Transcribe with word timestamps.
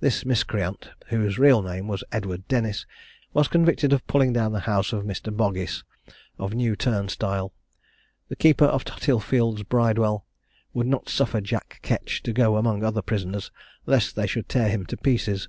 This 0.00 0.26
miscreant, 0.26 0.90
whose 1.06 1.38
real 1.38 1.62
name 1.62 1.88
was 1.88 2.04
Edward 2.12 2.46
Dennis, 2.46 2.84
was 3.32 3.48
convicted 3.48 3.90
of 3.94 4.06
pulling 4.06 4.34
down 4.34 4.52
the 4.52 4.60
house 4.68 4.92
of 4.92 5.04
Mr. 5.04 5.34
Boggis, 5.34 5.82
of 6.38 6.52
New 6.52 6.76
Turnstile. 6.76 7.54
The 8.28 8.36
keeper 8.36 8.66
of 8.66 8.84
Tothill 8.84 9.18
fields' 9.20 9.62
Bridewell 9.62 10.26
would 10.74 10.86
not 10.88 11.08
suffer 11.08 11.40
Jack 11.40 11.78
Ketch 11.80 12.22
to 12.24 12.34
go 12.34 12.58
among 12.58 12.80
the 12.80 12.86
other 12.88 13.00
prisoners, 13.00 13.50
lest 13.86 14.14
they 14.14 14.26
should 14.26 14.46
tear 14.46 14.68
him 14.68 14.84
to 14.84 14.96
pieces. 14.98 15.48